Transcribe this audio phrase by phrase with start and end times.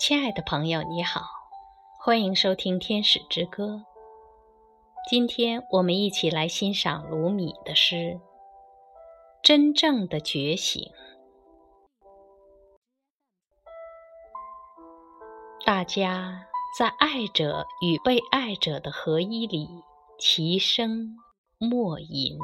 [0.00, 1.26] 亲爱的朋友，你好，
[1.98, 3.66] 欢迎收听《天使之歌》。
[5.10, 7.94] 今天我们一起来欣赏卢米的诗
[9.42, 10.82] 《真正的觉醒》。
[15.66, 16.46] 大家
[16.78, 19.68] 在爱者与被爱者的合一里
[20.18, 21.18] 齐声
[21.58, 22.38] 默吟，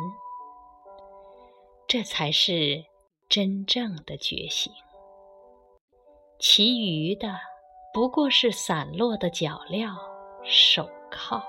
[1.88, 2.84] 这才是
[3.30, 4.70] 真正的觉醒。
[6.48, 7.34] 其余的
[7.92, 9.92] 不过是散落的脚镣、
[10.44, 11.42] 手铐。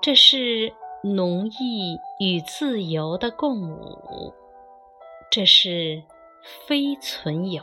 [0.00, 0.72] 这是
[1.04, 4.32] 农艺与自由的共舞，
[5.30, 6.02] 这是
[6.66, 7.62] 非存有，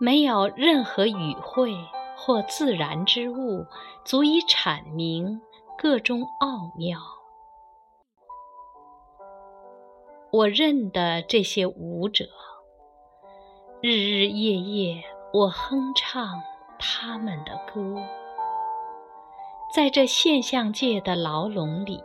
[0.00, 1.76] 没有任何语汇
[2.16, 3.66] 或自然之物
[4.06, 5.42] 足以阐明
[5.76, 6.98] 各中奥妙。
[10.32, 12.26] 我认得这些舞者，
[13.80, 16.42] 日日夜夜我哼唱
[16.78, 17.94] 他们的歌，
[19.72, 22.02] 在这现象界的牢笼里，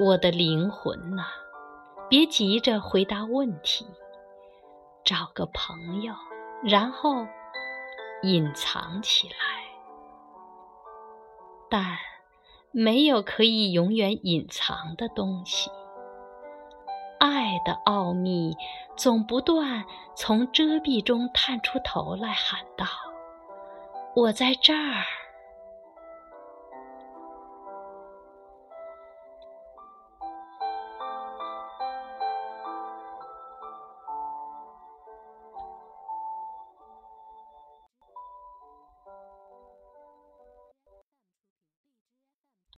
[0.00, 1.26] 我的灵魂呐，
[2.08, 3.86] 别急着回答问题，
[5.04, 6.14] 找个朋友，
[6.64, 7.26] 然后
[8.22, 9.34] 隐藏起来，
[11.68, 12.09] 但。
[12.72, 15.70] 没有可以永远隐藏的东西，
[17.18, 18.56] 爱的奥秘
[18.96, 22.86] 总不断从遮蔽中探出头来，喊道
[24.14, 25.04] ：“我在这儿。”